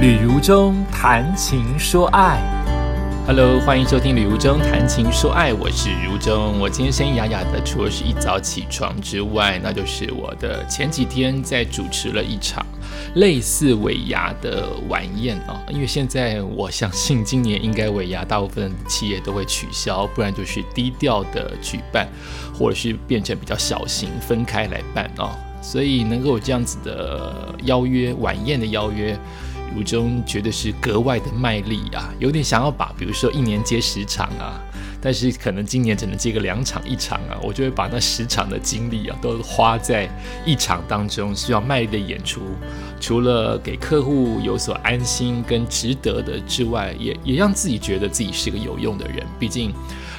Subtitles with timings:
[0.00, 2.40] 旅如中谈情说爱
[3.26, 6.58] ，Hello，欢迎收听旅如中谈情说爱，我是如中。
[6.58, 12.64] 我今天声音哑哑的，除了是一早起床之外，那就是我的前几天在主持了一场
[13.16, 15.60] 类似尾牙的晚宴啊。
[15.68, 22.08] 因为现在我相信今年应该尾牙大部分企业都会取消，不然就是低调的举办，
[22.58, 25.36] 或者是变成比较小型分开来办啊。
[25.60, 29.14] 所以能够有这样子的邀约晚宴的邀约。
[29.72, 34.60] 途中觉得是格外的卖力啊，有点想要把，比如说一年接十场啊，
[35.00, 40.08] 但是可能今年只能接个两场一场啊，我就会把那十场的精力啊，都花在
[40.44, 42.40] 一场当中需要卖力的演出，
[43.00, 49.24] 除了给客户有所安心跟值得的之外，也也让自己觉得自己是个有用的人。
[49.38, 49.72] 毕竟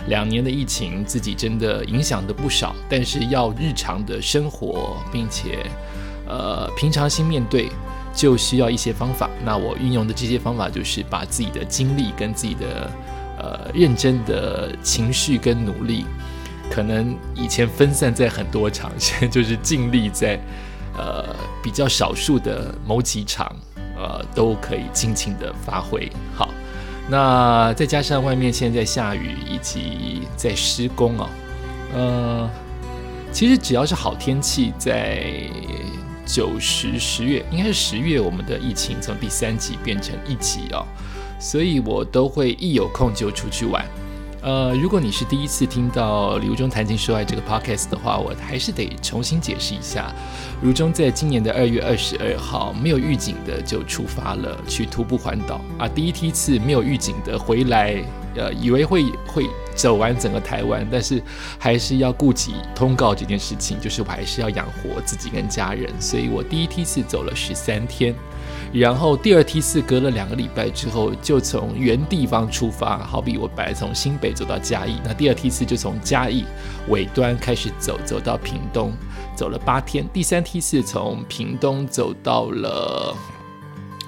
[0.08, 5.66] 两年的疫情，自己真的影响的不少，但是要日常的生活，并且
[6.26, 7.70] 呃平常心面对。
[8.14, 9.30] 就需要一些方法。
[9.44, 12.92] 那我运用的这些方法，就是把自己的精力跟自己的
[13.40, 16.06] 呃认真的情绪跟努力，
[16.70, 20.40] 可能以前分散在很多场，现在就是尽力在
[20.98, 23.56] 呃比较少数的某几场，
[23.98, 26.50] 呃都可以尽情的发挥好。
[27.10, 31.30] 那再加上外面现在下雨以及在施工啊，
[31.96, 32.50] 呃，
[33.32, 35.24] 其实只要是好天气在。
[36.32, 40.86] 九十十月应该是十月，我们的疫情从第三级变成一级哦，
[41.42, 43.86] 所以我都会一有空就出去玩。
[44.42, 50.16] 呃，如果你是第一次听到刘中谈情说爱这个 podcast 的话，我还是得重新解释一下。
[50.62, 58.02] 如中在今年的二月二十二号没有预警的就出发了去徒步环岛啊，第一梯次没有预警的回来。
[58.34, 59.46] 呃，以为会会
[59.82, 61.20] 走完整个台湾，但是
[61.58, 68.14] 还是要顾及通告这件事情，就是我还是要养活自己跟家人，所以我第一梯次走了十三天，
[68.72, 76.46] 然后第二梯次隔了两个礼拜之后，就从原地方出发，好比我本来从新北走到嘉义，那第二梯次就从嘉义
[76.90, 78.94] 尾端开始走，走到屏东，
[79.36, 83.16] 走了八天，第三梯次从屏东走到了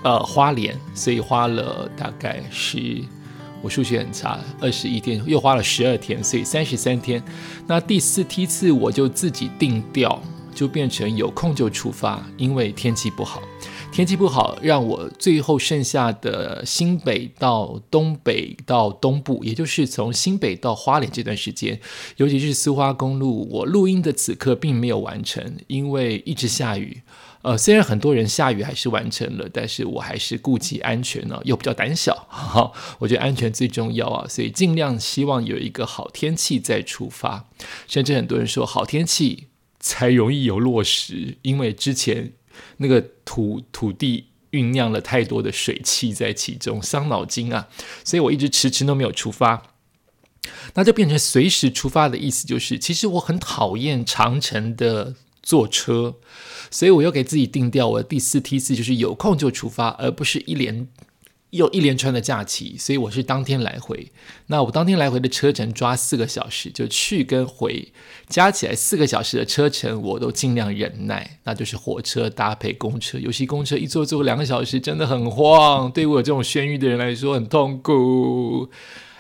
[0.03, 3.03] 呃花莲，所以花了大概是。
[3.63, 7.23] 我数学很差，二十一天又花了十二天，所以三十三天。
[7.65, 10.21] 那第四梯次我就自己定调，
[10.53, 13.41] 就变成有空就出发，因为天气不好。
[13.89, 21.79] 天气不好，让我最后剩下的新北到东北到东部，也就是从新北到花莲这段时间，
[22.17, 27.01] 尤其是苏花公路，我录音的此刻并没有完成，因为一直下雨。
[27.43, 37.49] 呃，虽然很多人下雨还是完成了，但是我还是顾及安全呢，又比较胆小，好，我觉得安全最重要啊，所以尽量希望有一个好天气再出发。
[37.85, 39.49] 甚至很多人说，好天气
[39.81, 42.31] 才容易有落实，因为之前
[42.77, 47.67] 那个土土地酝酿了太多的水汽在其中，伤脑筋啊，
[48.05, 49.63] 所以我一直迟迟都没有出发。
[50.75, 55.15] 那就变成随时出发的意思，就是其实我很讨厌长城的。
[55.43, 56.15] 坐车，
[56.71, 60.87] 所以我又给自己定调，我的第四梯次就是有空就出发，而不是一连
[61.49, 62.77] 又一连串的假期。
[62.79, 64.09] 所以我是当天来回。
[64.47, 67.91] 那我当天来回的车程抓四个小时，就去跟回
[68.29, 71.39] 加起来四个小时的车程，我都尽量忍耐。
[71.43, 78.69] 那就是火车搭配公车，尤其公车一坐坐两个小时，真的很晃，对我这种眩晕的人来说很痛苦。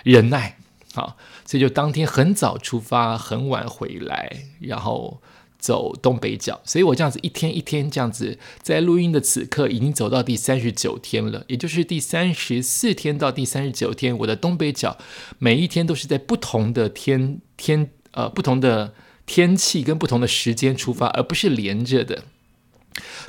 [0.03, 0.57] 忍耐，
[0.93, 5.21] 好，所以就当天很早出发，很晚回来，然后。
[5.63, 14.97] 走东北角，所以我这样子一天一天这样子，在录音的此刻已经走到第三十九天了，也就是第三十四天到第三十九天，我的东北角
[15.39, 18.93] 每一天都是在不同的天天呃不同的
[19.25, 22.25] 天气跟不同的时间出发，而不是连着的。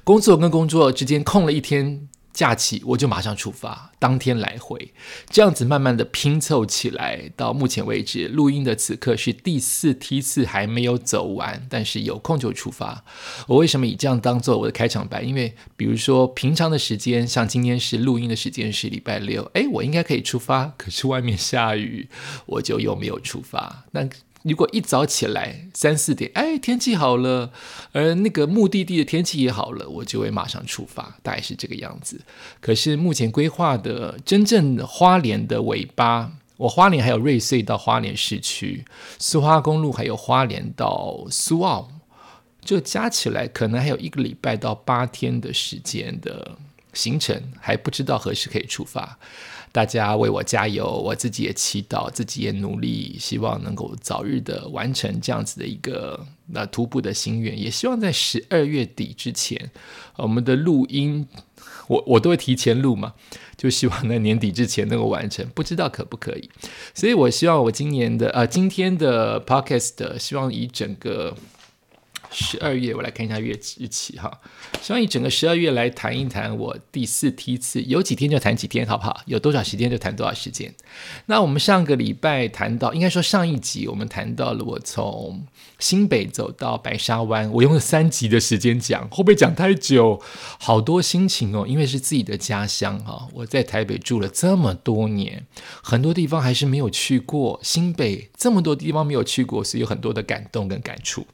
[0.03, 2.09] 工作跟工作之间空了一天。
[2.35, 4.93] 假期我就马上出发，当天来回，
[5.31, 7.31] 这样子慢慢的拼凑起来。
[7.37, 13.05] 到目前为止，录音的此刻是第四梯次还没有走完，但是有空就出发。
[13.47, 15.23] 我为什么以这样当做我的开场白？
[15.23, 22.09] 因为比如说平常的时间，像今天是录音的时间是礼拜六，诶，我应该可以出发，可是外面下雨，
[22.47, 23.85] 我就又没有出发。
[23.93, 24.09] 那。
[24.45, 27.51] 如果一早起来三四点，哎，天气好了，
[27.93, 32.21] 而那个目的地的天气也好了，我就会马上出发，大概是这个样子。
[32.61, 38.85] 可是目前规划的真正花莲的尾巴，我花莲还有瑞穗到花莲市区，
[39.19, 41.89] 苏花公路还有花莲到苏澳，
[42.63, 46.59] 这加起来可能还有一个礼拜到八天的时间的
[46.93, 49.19] 行程，还不知道何时可以出发。
[49.75, 57.61] 大家为我加油，我自己也祈祷，自己也努力，希望能够早日的完成这样子的一个那徒步的心愿。
[57.61, 59.73] 也希望在十二月底之前，
[60.15, 61.27] 我们的录音，
[61.89, 63.15] 我我都会提前录嘛，
[63.57, 65.45] 就希望在年底之前能够完成。
[65.57, 66.49] 不知道可不可以？
[66.95, 71.37] 所以我希望我今年的呃今天的 podcast，希望以整个。
[72.35, 74.41] 十二月，我来看一下月日期哈。
[74.83, 79.23] 希望以整个十二月来谈一谈我第四梯次，有几天就谈几天，好不好？
[79.27, 80.75] 有多少时间就谈多少时间。
[81.27, 85.47] 那我们上个礼拜谈到，应该说上一集我们谈到了我从
[85.79, 90.21] 新北走到白沙湾，我用了三集的时间讲，会不会讲太久？
[90.59, 93.29] 好多心情哦，因为是自己的家乡哈。
[93.33, 95.47] 我在台北住了这么多年，
[95.83, 101.25] 很多地方还是没有去过，新北这么多地方没有去过，所以有很多的感动跟感触。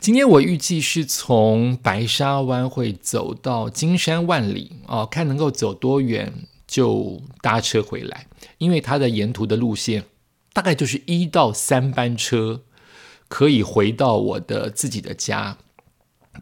[0.00, 6.32] 今天我预计是从白沙湾会走到金山万里哦，看能够走多远
[6.66, 8.26] 就搭车回来，
[8.58, 10.04] 因为它的沿途的路线
[10.52, 12.62] 大概就是一到三班车
[13.28, 15.56] 可以回到我的自己的家。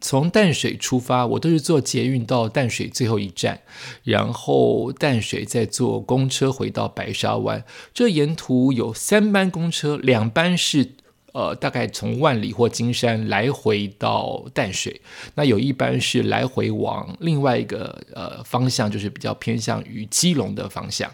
[0.00, 3.60] 从淡水出发，我都是坐捷运到淡水最后一站，
[4.02, 7.64] 然后淡水再坐公车回到白沙湾。
[7.92, 10.94] 这沿途有三班公车，两班是。
[11.32, 15.00] 呃，大概从万里或金山来回到淡水，
[15.34, 21.10] 那有一班是来回往另外一个呃方向，就是比较偏向于基隆的方向，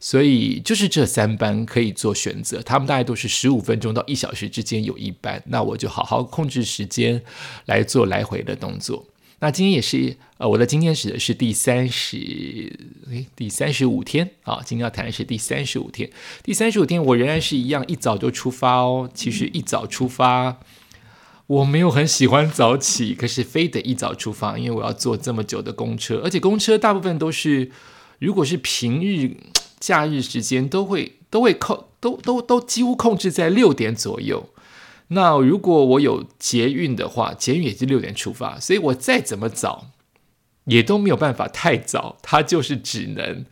[0.00, 7.22] 所以就是这三班可以做选择，他们大概都是十五分钟到一小时之间有一班，那我就好好控制时间
[7.66, 9.04] 来做来回的动作。
[9.40, 12.16] 那今天也是，呃，我的今天指的是第三十，
[13.08, 14.60] 诶，第三十五天啊。
[14.64, 16.10] 今天要谈的是第三十五天。
[16.42, 19.08] 第三十五天，我仍然是一样，一早就出发哦。
[19.14, 20.58] 其实一早出发，
[21.46, 27.70] 我没有很喜欢早起，可是非得一早出发，因为我要坐这么久的公车，而且公车大部分都是，
[28.18, 29.36] 如果是平日、
[29.78, 34.48] 假日时间，都会都会控，都都都几乎控制在六点左右。
[35.08, 39.92] 那如果我有捷运的话，捷运也是六点出发，所以我再怎么早，
[40.64, 43.44] 也都没有办法太早，它就是只能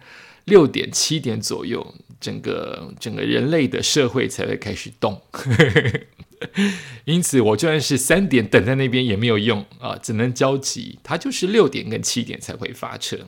[0.45, 5.23] 六点七点左右，整个整个人类的社会才会开始动。
[7.07, 10.99] 因此，我就算是三点等在那边也没有用啊，只能焦急。
[11.03, 13.21] 它就是六点跟七点才会发车。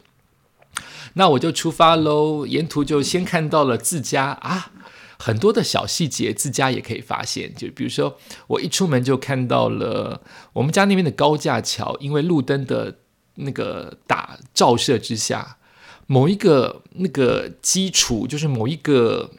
[1.15, 4.73] 那我就出发喽，沿途就先看到了自家啊。
[5.19, 7.53] 很多的小细节，自家也可以发现。
[7.55, 8.17] 就比如说，
[8.47, 10.23] 我一出门就看到了
[10.53, 12.99] 我们家那边的高架桥，因为路灯的
[13.35, 15.59] 那个打照射之下，
[16.07, 19.31] 某一个那个基础，就是某一个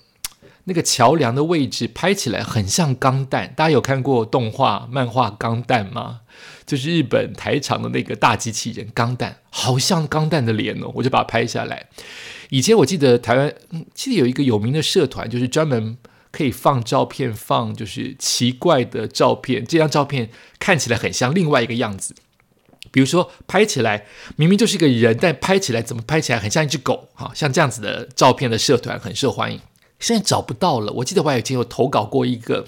[0.65, 3.53] 那个桥梁的位置，拍起来很像钢弹。
[3.55, 6.21] 大家有看过动画漫画《钢弹》吗？
[6.65, 11.87] 就是日本台场的那个大机器人钢弹，好像钢弹的脸哦，我就把它拍下来。
[12.49, 15.97] 以前我记得台湾，嗯记得有一个有名的社团，就是专门
[16.31, 19.65] 可以放照片，放就是奇怪的照片。
[19.65, 20.29] 这张照片
[20.59, 22.13] 看起来很像另外一个样子，
[22.91, 27.09] 比如说拍起来明明就是一个人，但拍起来怎么拍起来很像一只狗？
[27.15, 29.59] 哈，像这样子的照片的社团很受欢迎。
[29.99, 30.91] 现在找不到了。
[30.93, 32.65] 我记得我以前有投稿过一个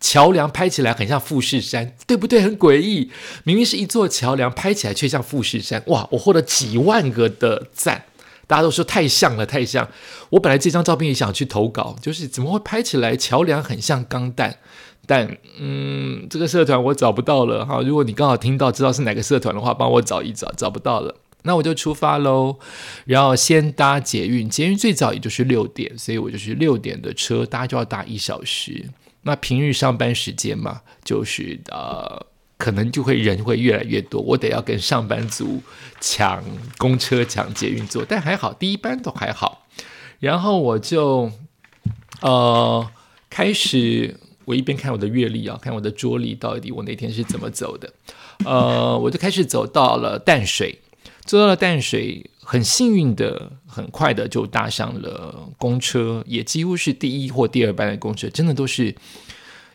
[0.00, 2.42] 桥梁，拍起来很像富士山，对不对？
[2.42, 3.10] 很诡异，
[3.44, 5.82] 明明是一座桥梁，拍起来却像富士山。
[5.86, 6.06] 哇！
[6.12, 8.04] 我获得几万个的赞。
[8.46, 9.88] 大家都说太像了，太像。
[10.28, 14.58] 我本来这张照片也想去投稿，就是怎么会拍起来桥梁很像钢弹？
[15.06, 17.80] 但嗯，这个社团我找不到了哈。
[17.80, 21.14] 如果你刚好听到知道是哪个社团的话，帮我找一找，找不到了，
[21.44, 22.58] 那我就出发喽。
[23.06, 28.90] 然后先搭捷运，捷运最早也就是六点，所以我就是六点的车，大家就要搭一小时。
[29.22, 32.26] 那平日上班时间嘛，就是呃。
[32.56, 35.60] 可能就会人会越来越多，我得要跟上班族
[36.00, 36.42] 抢
[36.78, 39.66] 公车、抢捷运坐，但还好，第一班都还好。
[40.20, 41.30] 然后我就
[42.22, 42.88] 呃
[43.28, 47.92] 开始，我一边看我的阅历啊，看我的桌历，到底我那天是怎么走的。
[48.44, 50.78] 呃，我就开始走到了淡水，
[51.24, 58.94] 坐到了淡水，很幸运的，很快的就搭上了公车，也几乎是第一或第二班的公车，真的都是。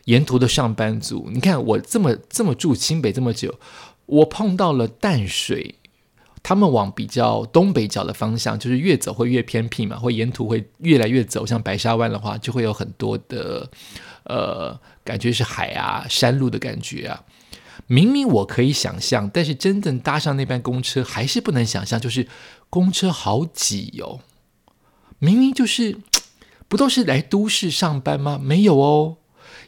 [0.06, 3.54] 沿途的上班族，你看我这么这么住清北这么久，
[4.06, 5.74] 我碰到了淡水，
[6.42, 13.70] 他们往比较东北角的方向，就是越走会越偏僻嘛，会沿途会越来越走，像白沙湾的话，就会有很多的
[14.24, 17.22] 呃，感觉是海啊山路的感觉啊。
[17.92, 22.28] 明明我可以想象，但是真正搭上那班公车，还是不能想象，就是
[22.70, 24.20] 公车好挤哦。
[25.18, 25.96] 明明就是
[26.68, 28.38] 不都是来都市上班吗？
[28.40, 29.16] 没有哦。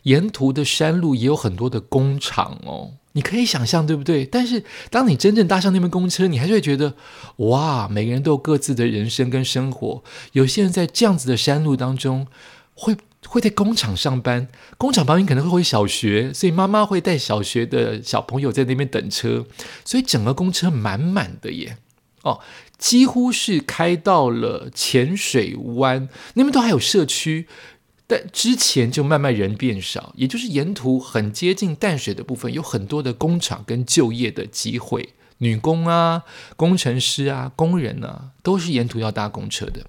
[0.04, 4.24] 沿途的山路也有很多的工厂哦，你可以想象，对不对？
[4.24, 6.94] 但是当你真正搭上那班公车，你还是会觉得，
[7.38, 10.04] 哇，每个人都有各自的人生跟生活。
[10.30, 12.28] 有些人在这样子的山路当中，
[12.74, 12.96] 会
[13.32, 14.46] 会在工厂上班，
[14.76, 19.46] 工厂旁边可能会回小学，所以妈妈会带小学的小朋友在那边等车，
[19.86, 21.78] 所以整个公车满满的耶。
[22.24, 22.40] 哦，
[22.76, 27.48] 几乎是开到了浅水湾那边都还有社区。
[28.06, 36.24] 但之前就慢慢人变少，也就是沿途很接近淡水的部分，有很多的工厂跟就业的机会，女工啊、
[36.54, 39.86] 工程师啊、工人啊，都是沿途要搭公车的。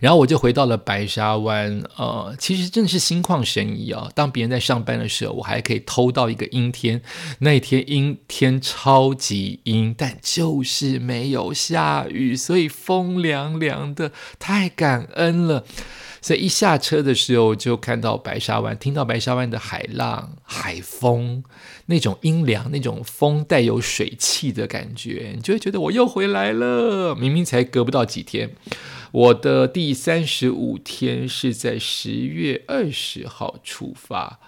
[0.00, 4.10] 然后我就回到了白沙湾，呃，其实真的是心旷神怡啊。
[4.14, 7.00] 当别人在上班的时候，我还可以偷到一个阴天，
[7.38, 15.64] 那天阴天超级阴，但就是没有下雨，所以风凉凉的，太感恩了。
[16.20, 21.44] 所以一下车的时候，就看到白沙湾，听到白沙湾的海浪、海风，
[21.86, 27.14] 那种阴凉、那种风带有水汽的感觉，你就会觉得我又回来了。
[27.14, 28.50] 明明才隔不到几天，
[29.14, 34.40] 我的第三十五天是在十月二十号出发，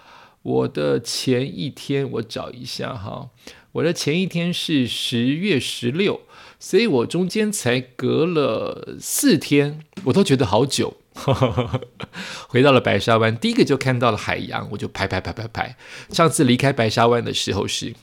[0.43, 3.31] 我的前一天我找一下哈，
[3.71, 6.23] 我的前一天是十月十六，
[6.59, 10.97] 所以我中间才隔了四天，我都觉得好久。
[12.49, 15.77] 回到了白沙湾，第一个就看到了海洋，我就拍拍拍拍拍。
[16.11, 17.95] 上次离开白沙湾的时候是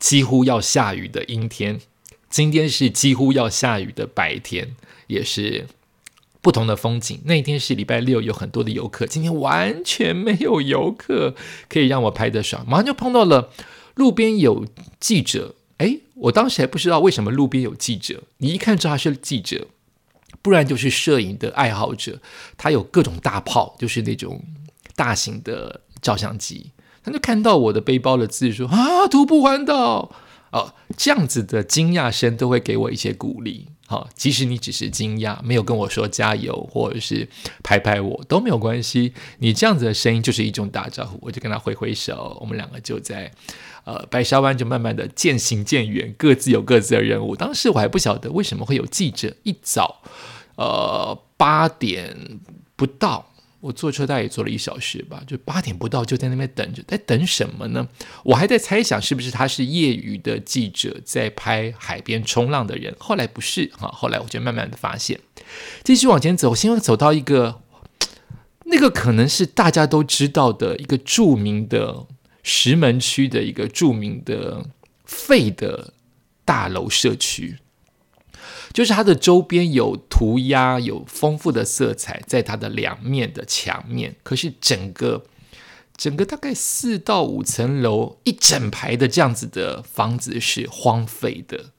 [0.00, 1.80] 几乎要下雨的阴天，
[2.28, 4.74] 今天是几乎要下雨的白天，
[5.06, 5.68] 也是
[6.40, 7.20] 不同的风景。
[7.24, 11.34] 那一天是礼拜六，有很多的游客，今天完全没有游客，
[11.68, 12.64] 可以让我拍得爽。
[12.68, 13.50] 马上就碰到了
[13.94, 14.66] 路边有
[15.00, 19.66] 记者，哎，我当时还不知道为什么路边有记者，你一看知道他是记者。
[20.40, 22.20] 不然就是摄影的爱好者，
[22.56, 24.40] 他有各种大炮，就是那种
[24.94, 26.70] 大型的照相机。
[27.02, 30.12] 他就看到我的背包的字，说啊，徒步环岛
[30.52, 33.68] 哦，这样子的惊讶声都会给我一些鼓励。
[33.86, 37.26] 好，即使你只是惊讶，没有跟我说加油，或者是
[37.62, 39.14] 拍拍我都没有关系。
[39.38, 43.32] 你这样子的声音就是一种打招呼，我就跟他挥挥手，我们两个就在。
[43.84, 47.34] 呃，白沙湾就慢慢的渐行渐远，各自有各自的任务。
[47.34, 50.02] 当时我还不晓得为什么会有记者一早，
[50.56, 52.14] 呃，八点
[52.76, 57.88] 不到，我坐车大概也坐了一小时吧，就八点不到就在那边等着，在等什么呢？
[58.24, 62.94] 我还在猜想是不是他是业余的记者在拍海边冲浪的人。
[62.98, 65.20] 后来不是哈，后来我就慢慢的发现，
[65.82, 67.60] 继续往前走，先走到一个
[68.66, 72.06] 那个可能是大家都知道的一个著名的。
[72.50, 74.64] 石门区的一个著名的
[75.04, 75.92] 废的
[76.46, 77.58] 大楼社区，
[78.78, 84.14] 就是它的周边有涂鸦，有丰富的色彩，在它的两面的墙面。
[84.22, 85.24] 可是整个
[85.96, 91.70] 整个大概四到五层楼，一整排的这样子的房子是荒废的，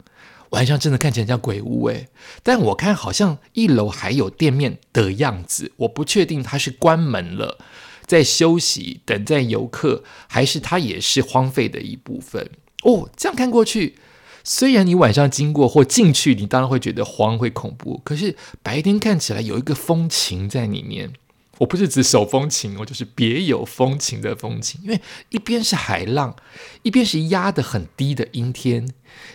[0.50, 2.10] 晚上真的看起来像鬼屋诶。
[2.44, 7.60] 但我看好像一楼还有店面的样子，我不确定它是关门了。
[8.06, 12.50] 在休息，等待游客，还是它也是荒废的一部分
[12.84, 13.10] 哦。
[13.16, 13.96] 这样看过去，
[14.44, 21.14] 虽然你晚上经过或进去，你当然会觉得荒会恐怖，可是白天看起来有一个风情在里面。
[21.60, 24.80] 我不是指手风琴，我就是别有风情的风情。
[24.82, 26.34] 因为一边是海浪，
[26.84, 28.90] 一边是压得很低的阴天，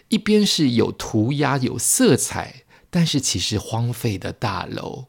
[0.08, 5.04] 一边是有涂鸦、有色彩，但是其实荒废的大楼，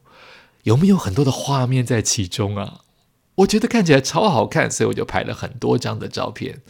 [0.64, 2.80] 有没有很多的画面在其中啊？
[3.36, 6.60] 我觉得看起来超好看，所以我就拍了很多张的照片。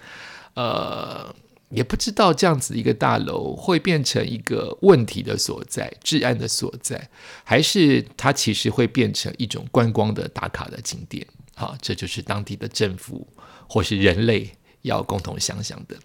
[0.54, 1.34] 呃，
[1.70, 7.08] 也不知道这样子一个大楼会变成一个问题的所在、治安的所在，
[7.42, 11.26] 还是它其实会变成一种观光的打卡的景点。
[11.54, 13.26] 好，这就是当地的政府
[13.68, 15.96] 或是人类要共同想想的。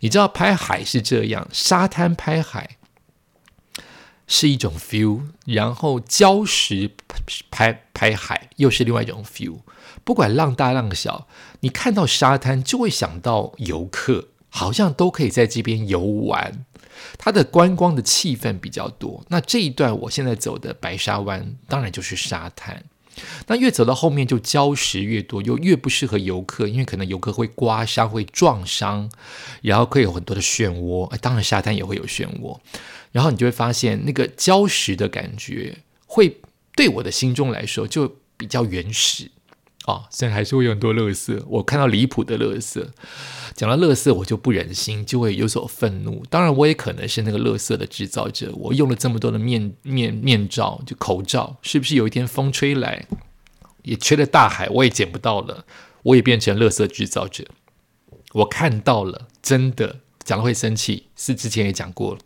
[0.00, 2.76] 你知道拍海是这样，沙滩拍海
[4.26, 6.92] 是一种 feel，然后礁石
[7.50, 9.60] 拍拍海又是另外一种 feel。
[10.04, 11.26] 不管浪大浪小，
[11.60, 16.64] 你看到沙滩就会想到游客，好像都可以在这边游玩。
[17.16, 19.24] 它的观光的气氛比较多。
[19.28, 22.84] 那这一段我现在走的白沙湾，当然就是沙滩。
[23.46, 29.10] 那越走到后面，就礁石越多，又越不适合游客，因为可能游客会刮伤、会撞伤，
[29.62, 31.06] 然后会有很多的漩涡。
[31.06, 32.58] 哎，当然沙滩也会有漩涡。
[33.10, 36.40] 然后你就会发现，那个礁石的感觉，会
[36.76, 39.30] 对我的心中来说就比较原始。
[39.88, 42.92] 啊，虽然还是会有很多乐色，我看到离谱的乐色，
[43.54, 46.22] 讲到乐色，我就不忍心，就会有所愤怒。
[46.28, 48.52] 当然，我也可能是那个乐色的制造者。
[48.54, 53.06] 我用了这么多的面面面罩，就口罩，是不是有一天风吹来，
[53.82, 55.64] 也吹了大海，我也捡不到了，
[56.02, 57.46] 我也变成乐色制造者。
[58.34, 62.20] 我看到了，真的讲了会生气，是之前也讲过了。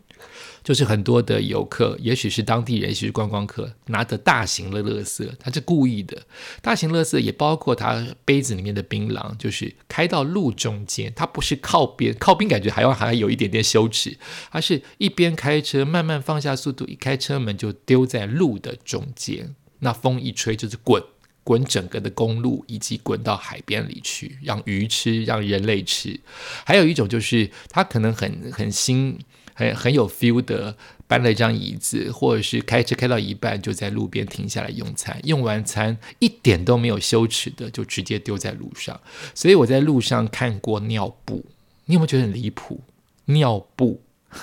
[0.63, 6.25] 就是很多的游客，也许是当地人，也许是观光客，拿着大型的垃圾，他是故意的。
[6.61, 14.17] 大型垃圾也包括他杯子里面的槟榔，就是开到路中间，他不是靠边，靠边感觉还要还有一点点羞耻，
[14.51, 21.03] 而是一边开车慢慢放下速度，一开车门就丢在路的中间，那风一吹就是滚
[21.43, 26.17] 滚整个的公路，以及滚到海边里去，让鱼吃，让人类吃。
[26.65, 29.19] 还有一种就是他可能很很新。
[29.53, 30.75] 很很有 feel 的
[31.07, 38.99] 搬了一张椅子，或者是开车开到一半就在路边停下来用餐，用完餐一点都没有羞耻的就直接丢在路上。
[39.35, 41.45] 所以我在路上看过尿布，
[41.85, 42.81] 你有没有觉得很离谱？
[43.25, 44.01] 尿布，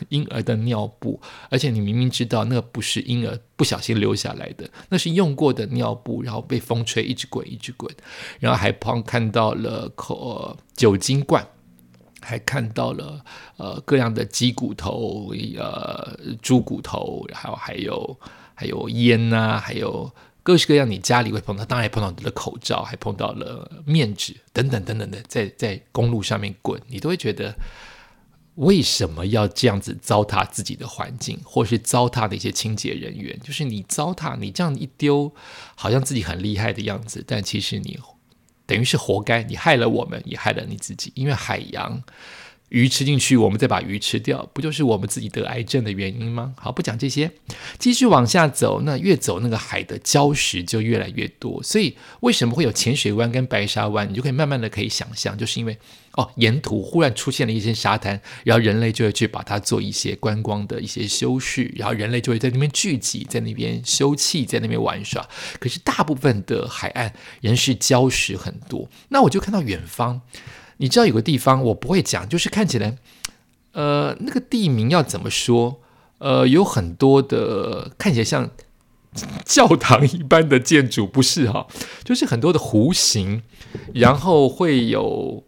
[0.09, 7.93] 婴儿的尿布，而且你明明知道那不是婴儿不小心留下来的，那是用过的尿布，然后被风吹一直滚一直滚，
[8.39, 11.47] 然后还碰看到了口酒精罐。
[12.21, 13.25] 还看到了
[13.57, 18.21] 呃各样的鸡骨头、呃猪骨头，还有还有
[18.55, 20.11] 还有烟呐，还有
[20.43, 27.55] 各式各样你家里会碰到，当然还碰到你的口罩，还碰到了面纸等等等等的，在在公路上面滚，你都会觉得
[28.57, 33.39] 为什么要这样子糟蹋自己的环境，或是糟蹋那些清洁人员？
[33.43, 35.33] 就是你糟蹋，你这样一丢，
[35.75, 37.99] 好像自己很厉害的样子，但其实你。
[38.71, 41.11] 等于是活该，你害了我们，也害了你自己。
[41.17, 42.01] 因为海洋
[42.71, 46.55] 鱼吃进去，我们再把鱼吃掉，不就是我们自己得癌症的原因吗？
[46.57, 47.31] 好，不讲这些，
[47.79, 48.81] 继续往下走。
[48.83, 51.63] 那越走，那个海的礁石就越来越多。
[51.63, 54.09] 所以为什么会有浅水湾跟白沙湾？
[54.11, 55.77] 你就可以慢慢的可以想象，就是因为。
[56.15, 65.29] 哦，沿途忽然出现了一些沙滩，然后人类就会去把它做一些观光的一些修饰，然后人类就会在那边聚集，在那边休憩，在那边玩耍。
[65.61, 68.89] 可是大部分的海岸仍是礁石很多。
[69.11, 70.21] 那我就看到远方，
[70.81, 72.97] 你知道有个地方我不会讲，就是看起来，
[73.73, 75.81] 呃，那个地名要怎么说？
[76.19, 78.51] 呃，有很多的看起来像
[79.45, 81.67] 教堂一般的建筑，不是哈？
[82.03, 83.43] 就是很多的弧形，
[83.95, 85.45] 然后会有。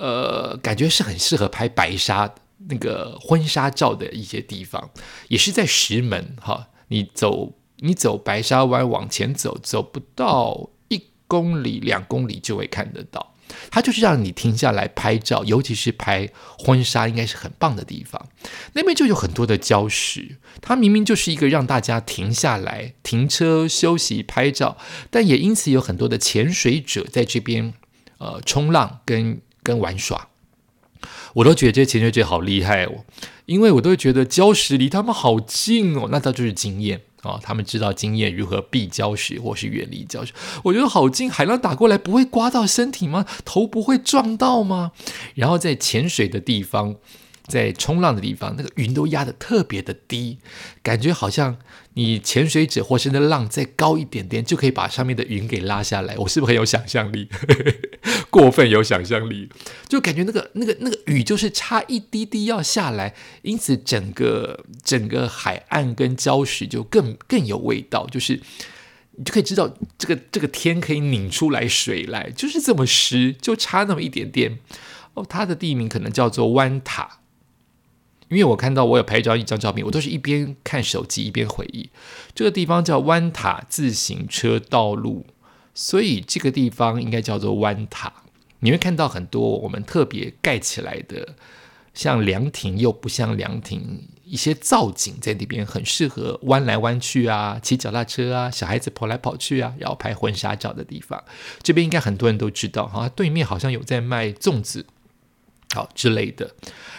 [0.00, 2.32] 呃，感觉是很适合拍白纱
[2.68, 4.90] 那个婚纱照的一些地方，
[5.26, 6.68] 也是在石门哈。
[6.86, 13.34] 你走，你走白沙湾往前走，走不到一公里、两公里就会看得到。
[13.70, 18.28] 它就是让你停下来拍照，尤其是拍婚纱，应该是很棒的地方。
[18.72, 24.76] 那边就有很多的礁石，它明明就是一个让大家停下来停车休息拍照，
[25.10, 27.74] 但也因此有很多的潜水者在这边
[28.18, 29.40] 呃冲浪跟。
[29.60, 30.28] 跟玩耍，
[31.34, 33.04] 我都觉得这些潜水者好厉害哦，
[33.44, 40.32] 因为我都会觉得礁石离他们好近哦，那他就是经验啊，他们知道经验如何避礁石或是远离礁石。
[40.64, 43.26] 我觉得好近，海浪打过来不会刮到身体吗？
[43.44, 44.92] 头不会撞到吗？
[45.34, 46.96] 然后在潜水的地方。
[47.48, 50.38] 在冲浪的地方，那个云都压得特别的低，
[50.82, 51.56] 感觉好像
[51.94, 56.16] 你潜水者或是那浪再高一点点，就可以把上面的云给拉下来。
[56.18, 57.28] 我是不是很有想象力？
[58.30, 59.48] 过分有想象力，
[59.88, 68.40] 就感觉那个那个那个雨就是差一滴滴要下来，因此整个整个海岸跟礁石就更更有味道，就是
[69.16, 74.58] 你就可以知道这个这个天可以拧出来水来，就是这么湿，就差那么一点点。
[75.14, 77.20] 哦，它的地名可能叫做湾塔。
[78.28, 81.88] 因为我看到我有拍照一张照片，我都是一边看手机一边回忆。
[82.34, 85.26] 这个地方叫湾塔自行车道路，
[85.74, 88.12] 所以这个地方应该叫做湾塔。
[88.60, 91.36] 你会看到很多我们特别盖起来的，
[91.94, 101.22] 像凉亭又不像凉亭，一些造景在那边很适合弯来弯去啊，骑脚踏车啊，小孩子跑来跑去啊，然后拍婚纱照的地方。
[101.62, 104.84] 这边应该很多人都知道哈，对面好像有在卖粽子。
[105.74, 106.54] 好之类的，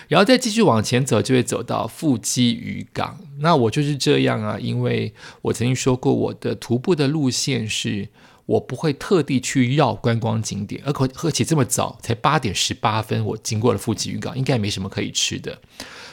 [0.08, 3.20] 然后再继续往前走，就会走到富基渔港。
[3.40, 8.10] 那我就是这样啊，因为我曾经说过，我的徒步的路线是
[8.46, 15.60] 我不会特地去绕观光景点，而可而且这么早才八点十八分，我经过了富基渔港，应该没什么可以吃的。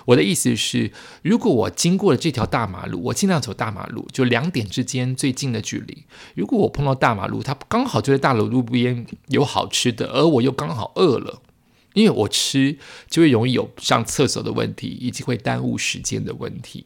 [0.06, 0.92] 我的意思是，
[1.22, 6.04] 如果我经过了这条大马路，我尽量走大马路，就两点之间最近的距离。
[6.36, 11.42] 如果我碰到大马路，它刚好就在大楼路边有好吃的，而我又刚好饿了。
[11.96, 12.76] 因为我吃
[13.08, 16.84] 就会容易有上厕所的问题，以及会耽误时间的问题，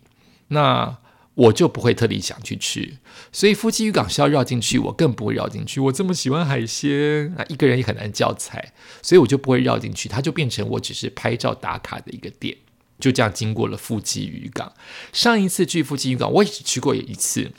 [0.48, 0.98] 那
[1.34, 2.98] 我就不会特地想去吃。
[3.32, 5.80] 所以夫妻渔港是要绕进去，我更不会绕进去。
[5.80, 10.08] 我这么喜欢海鲜啊，一个人也很难叫菜，所以我就不会绕进去。
[10.08, 12.56] 它就变成我只是拍照打卡的一个点，
[13.00, 14.72] 就这样经过了富基渔港。
[15.12, 17.50] 上一次去富基渔港，我也只去过一次，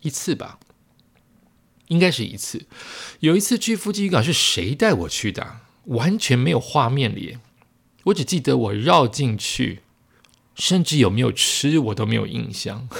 [0.00, 0.58] 一次吧，
[1.88, 2.64] 应该是一次。
[3.20, 5.58] 有一次去富基渔港是谁带我去的？
[5.88, 7.38] 完全没有画面了。
[8.04, 9.80] 我只记得我绕进去，
[10.54, 12.88] 甚至有没有吃我都没有印象。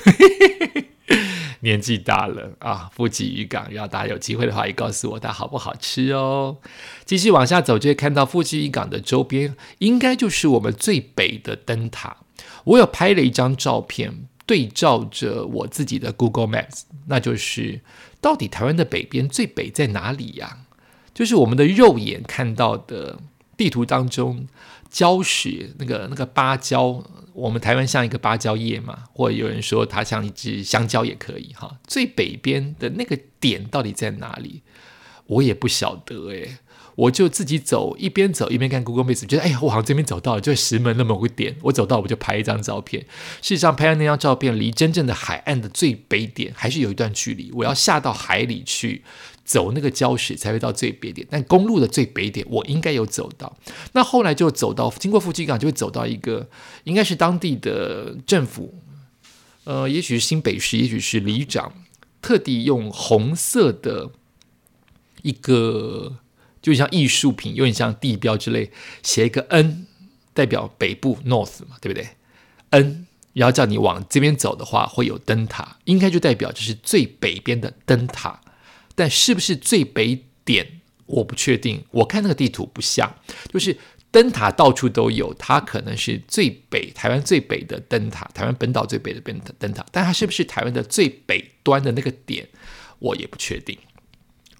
[1.60, 6.58] 年纪大了啊，富吉渔港，要大家有机会的话，也告诉我它好不好吃哦。
[7.04, 12.18] 继续往下走，就会看到富吉渔港的周边，应该就是我们最北的灯塔。
[12.64, 17.80] 我有拍了一张照片，对照着我自己的 Google Maps，那就是
[18.20, 20.58] 到底台湾的北边最北在哪里呀？
[21.18, 23.18] 就是我们的肉眼看到的
[23.56, 24.46] 地图当中。
[24.90, 31.76] 礁石，那个那个芭蕉，我们台湾像一个芭蕉叶嘛，或者有人说它像一只香蕉也可以哈。
[31.86, 34.62] 最北边的那个点到底在哪里？
[35.26, 36.58] 我也不晓得诶。
[36.94, 41.56] 我就自己走，一边走一边看 Google Maps，觉得哎呀，我好像这边走到了，就石门的某个点。
[41.64, 43.02] 我走到我就拍一张照片。
[43.42, 49.02] 事实上，拍的那张照片离真正的海岸的最北点还是有一段距离，我要下到海里去。
[49.48, 53.56] 走那个礁石才会到最北点，但公路的最北点我应该有走到。
[53.92, 56.50] 那后来就走到经过富基港，就会走到一个
[56.84, 58.74] 应该是当地的政府，
[59.64, 61.72] 呃，也许是新北市，也许是里长，
[62.20, 64.10] 特地用红色的
[65.22, 66.18] 一个，
[66.60, 68.70] 就像艺术品，有点像地标之类，
[69.02, 69.86] 写一个 N，
[70.34, 72.06] 代表北部 North 嘛，对不对
[72.68, 78.42] ？N，然后叫你往这边走的话，会有灯塔，应该就代表这是最北边的灯塔。
[78.98, 80.66] 但是不是最北点，
[81.06, 81.84] 我不确定。
[81.92, 83.14] 我看那个地图不像，
[83.52, 83.76] 就是
[84.10, 89.86] 灯塔到处都有，它可能是最北台湾最北的灯塔，台湾本岛最北的灯灯塔。
[89.92, 92.48] 但它是不是台湾的最北端的那个点，
[92.98, 93.78] 我也不确定。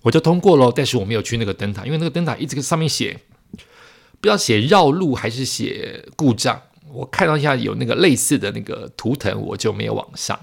[0.02, 3.18] 我就通过喽，但是我没有去那个灯塔，因为那个灯塔一直上面写，
[3.50, 6.62] 不知道写绕路还是写故障。
[6.92, 10.38] 我看到一下有那个类似的那个图腾，我就没有往上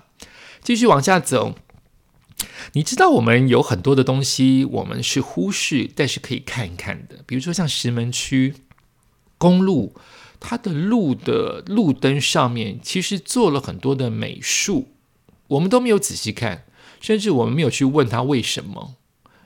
[0.61, 1.55] 继续往下走。
[2.73, 7.23] 你知道我们有很多的东西，我们是忽视，但是可以看一看的。
[7.25, 8.53] 比如说像石门区
[9.37, 9.95] 公路，
[10.39, 14.89] 它的路的路灯上面其实做了很多的美术，
[15.47, 16.65] 我们都没有仔细看，
[16.99, 18.95] 甚至我们没有去问他为什么。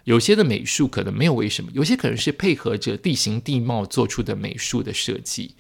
[0.06, 5.54] 有些的美术可能没有为什么，有些可能是配合着地形地貌做出的美术的设计。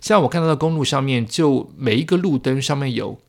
[0.00, 3.20] 像我看到的公路上面，就每一个路灯上面有。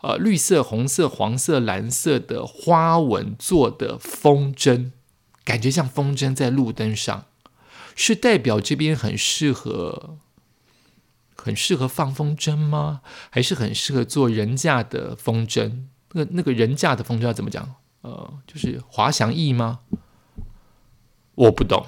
[0.00, 4.92] 呃，绿色、红色、黄色、蓝色的花纹做的风筝，
[5.44, 7.24] 感觉像风筝在路灯上，
[7.96, 10.18] 是代表这边很适合、
[11.36, 13.00] 很适合放风筝吗？
[13.30, 15.86] 还是很适合做人架的风筝？
[16.12, 17.74] 那那个人架的风筝要怎么讲？
[18.02, 19.80] 呃，就是滑翔翼吗？
[21.34, 21.84] 我不懂。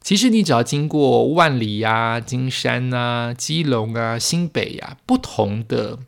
[0.00, 5.98] 其实你只要经过万里呀、金山啊、基隆啊、新北呀，不同的。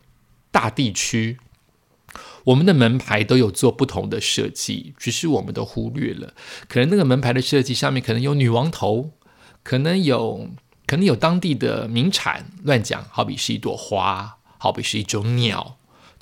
[0.50, 1.38] 大地区，
[2.44, 6.34] 我们的门牌都有做不同的设计，只是我们都忽略了。
[6.68, 9.10] 可能那个门牌的设计上面可能有女王头，
[9.62, 10.50] 可能有
[10.86, 15.76] 可能有当地的名产，乱讲，好比是一朵花，好比是一种鸟，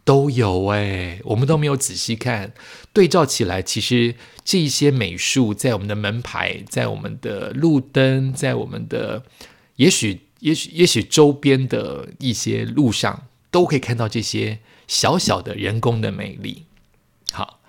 [0.05, 2.53] 都有哎，我们都没有仔细看，
[2.93, 9.23] 对照起来，其实这些美术在我们的门牌，在我们的路灯，在我们的
[9.77, 13.29] 也许也许也许周边的一些路上。
[13.57, 16.67] 都可以看到这些小小的人工的美丽。
[17.33, 17.61] 好，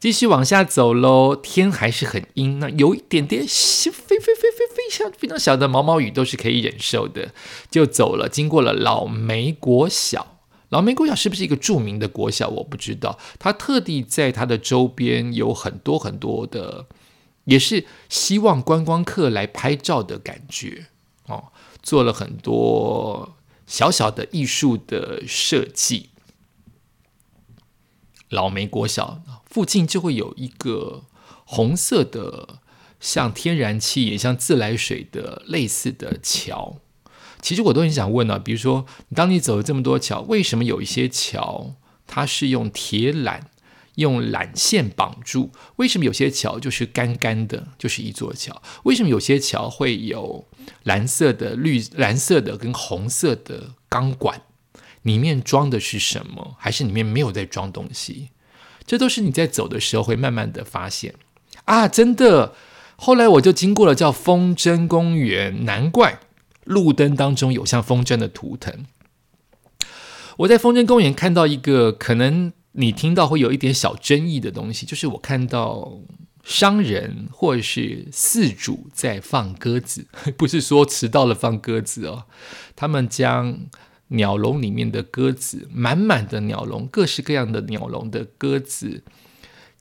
[0.00, 1.36] 继续往下走喽。
[1.36, 7.34] 天还是很阴，那有一点点小、非非非非非常非常小的毛毛雨都是可以忍受的。
[7.70, 10.38] 就走了，经过了老梅国小。
[10.70, 12.48] 老梅国小是不是一个著名的国小？
[12.48, 13.18] 我不知道。
[13.38, 16.86] 他特地在他的周边有很多很多的，
[17.44, 20.86] 也是希望观光客来拍照的感觉
[21.26, 21.52] 哦。
[21.82, 23.33] 做了很多。
[23.66, 26.10] 小小的艺术的设计，
[28.28, 31.04] 老梅国小附近就会有一个
[31.44, 32.60] 红色的，
[33.00, 36.80] 像天然气也像自来水的类似的桥。
[37.40, 41.74] 其实我都很想问啊，比如说，当你走了这么多桥，为什么有一些桥
[42.06, 43.42] 它是用铁缆？
[43.96, 48.60] 用缆线绑住，为什么有些桥就是干干的，就是一座桥？
[48.82, 50.44] 为什么有些桥会有
[50.82, 54.42] 蓝色的、绿蓝色的跟红色的钢管？
[55.02, 56.56] 里面装的是什么？
[56.58, 58.30] 还是里面没有在装东西？
[58.86, 61.14] 这都是你在走的时候会慢慢的发现
[61.66, 61.86] 啊！
[61.86, 62.54] 真的，
[62.96, 66.18] 后来我就经过了叫风筝公园，难怪
[66.64, 68.86] 路灯当中有像风筝的图腾。
[70.38, 72.52] 我在风筝公园看到一个可能。
[72.76, 76.00] 你听到会有一点小争议的东西，就是我看到
[76.42, 80.06] 商人或者是饲主在放鸽子，
[80.36, 82.24] 不是说迟到了放鸽子哦，
[82.74, 83.66] 他们将
[84.08, 89.04] 鸟笼里面的鸽子，满满的鸟笼，各式各样的鸟笼的鸽子，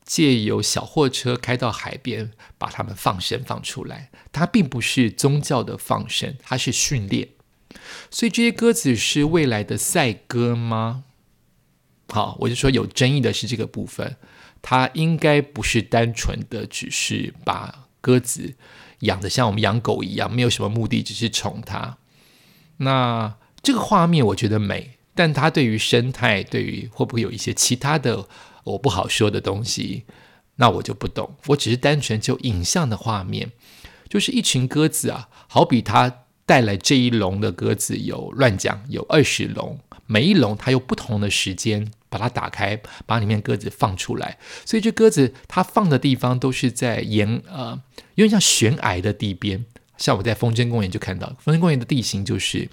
[0.06, 4.12] 借由小货车开到海边，把它们放生放出来。
[4.32, 7.30] 它并不是宗教的放生，它是训练。
[8.12, 11.06] 所以这些鸽子是未来的赛鸽吗？
[12.10, 14.18] 好，我就说有争议的是这个部分，
[14.62, 18.54] 它应该不是单纯的只是把鸽子
[19.00, 21.98] 养的像我们养狗一样，没有什么目的，只是宠它。
[22.78, 28.28] 那这个画面我觉得美，但它对于生态，对于会不会有一些其他的
[28.64, 30.04] 我不好说的东西，
[30.58, 31.36] 那我就不懂。
[31.48, 33.52] 我只是单纯就影像的画面，
[34.08, 36.20] 就是一群鸽子啊，好比它。
[36.46, 44.38] 带来这一笼的鸽子有乱讲，有二十笼，每一笼它有不同的时间把它打开，把里面鸽子放出来。
[44.66, 47.82] 所以这鸽子它放的地方都是在沿呃
[48.16, 49.66] 有点像悬崖的地边，
[49.98, 52.68] 像我在风筝公园就看到，风筝公园的地形就是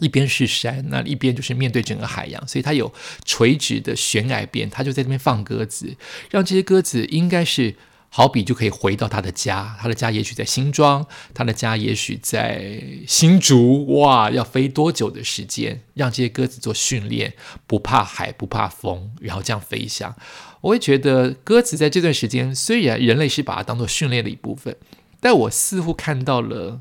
[0.00, 2.92] 一边是山，那一边就是面对整个海洋，所以它有
[3.24, 5.96] 垂直的悬崖边，它就在那边放鸽子，
[6.30, 7.76] 让这些鸽子应该是。
[8.10, 13.98] 好比就可以回到他的家，他的家也许在新庄，他的家也许在新竹。
[13.98, 15.82] 哇，要飞多久的时间？
[15.92, 17.34] 让这些鸽子做训练，
[17.66, 20.16] 不怕海，不怕风，然后这样飞翔。
[20.62, 24.74] 我会觉得鸽子在这段时间，虽然人类是把它当做训练的一部分，
[25.20, 26.80] 但我似乎看到了，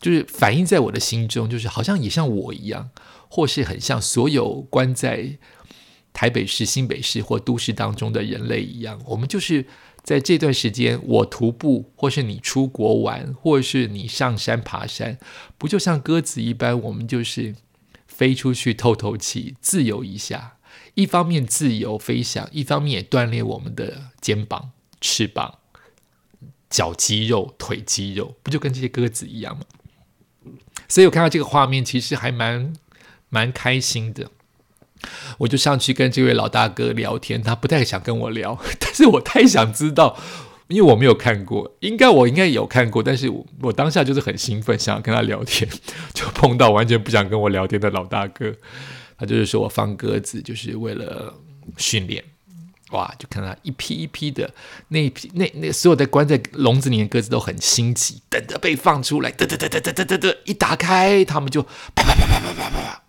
[0.00, 2.88] 就是反映在我的心中，就是好像也像我一样，
[3.28, 5.36] 或是很像所有关在
[6.14, 9.66] 台北市、新北市或都市当中的人类一样，我们就是。
[10.02, 15.18] 在这段时间，我徒步，或是你出国玩，或是你上山爬山，
[15.56, 16.80] 不就像鸽子一般？
[16.80, 17.54] 我们就是
[18.06, 20.56] 飞出去透透气，自由一下。
[20.94, 25.58] 一方面自由飞翔，一方面也锻炼我们的肩膀、翅膀、
[26.68, 29.64] 脚肌肉、腿肌肉，不就跟这些鸽子一样吗？
[30.88, 32.72] 所以我看到这个画面，其实还蛮
[33.28, 34.30] 蛮开心的。
[35.38, 40.16] 我就上去跟这位老大哥聊天，他不太想跟我聊， 但是我太想知道，
[40.68, 45.68] 因为我没有看过，应该我应该有看过，但是我当下就是很兴奋，想要跟他聊天，
[46.14, 48.54] 就碰到完全不想跟我聊天的老大哥，
[49.18, 51.34] 他就是说我放鸽子就是为了
[51.76, 52.22] 训练，
[52.90, 54.52] 哇，就看到一批一批的
[54.88, 63.02] 那一批那那所有的关在笼子里面鸽子都很心急，等着被放出来，嘚嘚嘚嘚嘚嘚嘚，一打开，他们就啪啪啪啪啪啪啪。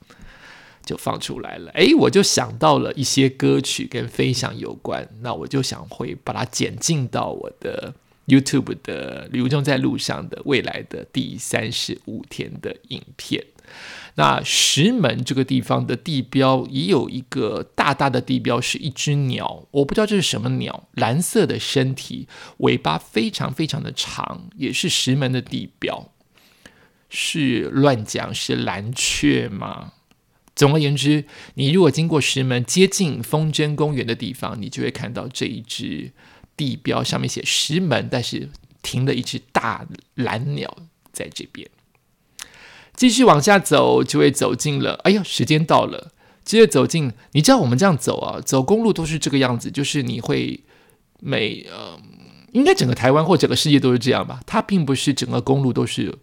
[0.86, 7.94] 就放出来了，诶，我就想到了一些歌曲跟飞翔有关，那我就想会把它剪进到我的
[8.28, 13.46] YouTube 的旅游中在路上的未来的第三十五天的影片。
[14.16, 26.10] 那石门这个地方的地标也有一个大大的地标，是一只鸟，我不知道这是什么鸟，蓝色的身体，尾巴非常非常的长，也是石门的地标，
[27.10, 29.94] 是乱讲是蓝雀吗？
[30.56, 36.12] 总而言之，你如果经过石门，接近风筝公园的地方，你就会看到这一只
[36.56, 38.50] 地标，上面写石门，但是
[38.84, 40.78] 停了一只大蓝鸟
[41.12, 41.68] 在这边。
[42.96, 44.94] 继续往下走，就会走进了。
[45.04, 46.12] 哎呀，时间到了，
[46.46, 47.12] 接着走进。
[47.32, 50.60] 你知道我们这样走啊，走公路都是这个样子，就是你会
[51.20, 52.00] 每呃，
[52.52, 54.42] 应该整个台湾或整个世界都是这样吧？
[54.46, 56.16] 它并不是整个公路都是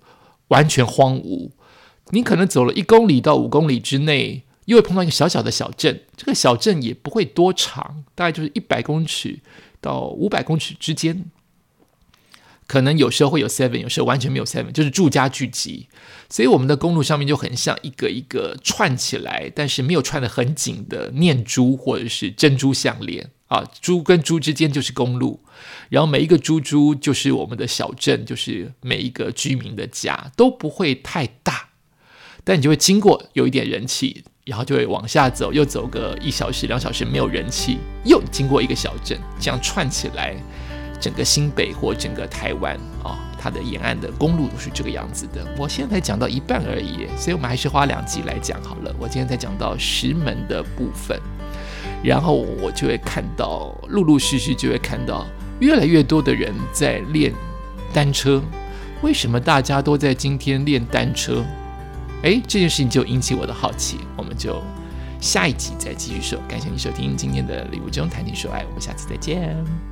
[0.46, 1.50] 完全荒芜。
[2.10, 6.04] 你可能走了一公里到五公里之内，又会碰到一个小小的小镇。
[6.16, 9.38] 这个小镇也不会多长，大概就是一百公尺
[9.80, 11.24] 到五百公尺之间。
[12.66, 15.88] 可能有时候会有 seven，有时候完全没有 seven，就是住家聚集。
[16.28, 23.68] 所以我们的公路上面就很像一个一个串起来，但是没有串的很紧的念珠或者是珍珠项链啊。
[23.80, 25.40] 珠跟珠之间就是公路，
[25.88, 31.69] 然后每一个珠珠就是我们的小镇，就是每一个居民的家，都不会太大。
[32.44, 40.34] 但你就会经过有一点人气，然后就会往下走，又走个一小时、两小时没有人气，又经过一个小镇，这样串起来，
[41.00, 45.46] 整个新北或整个台湾啊，它的沿岸的公路都是这个样子的。
[45.58, 48.94] 我现在才讲到一半而已，所以我们还是花两集来讲好了。
[48.98, 51.20] 我今天才讲到石门的部分，
[52.02, 55.26] 然后我就会看到，陆陆续续就会看到
[55.60, 57.32] 越来越多的人在练
[57.92, 58.42] 单车。
[59.02, 61.44] 为什么大家都在今天练单车？
[62.22, 64.62] 哎，这件事情就引起我的好奇，我们就
[65.20, 66.38] 下一集再继续说。
[66.48, 69.89] 感谢你收听今天的礼物中谈情说爱，我们下次再见。